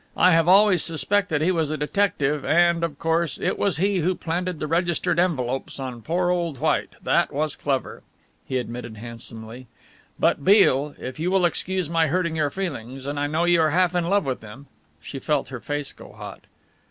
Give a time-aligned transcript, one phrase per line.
[0.17, 4.15] I have always suspected he was a detective, and, of course, it was he who
[4.15, 8.01] planted the registered envelopes on poor old White that was clever,"
[8.43, 9.67] he admitted handsomely,
[10.17, 13.69] "but Beale, if you will excuse my hurting your feelings and I know you are
[13.69, 14.65] half in love with him"
[15.01, 16.45] She felt her face go hot.